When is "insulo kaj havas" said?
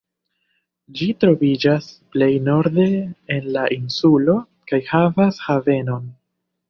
3.79-5.39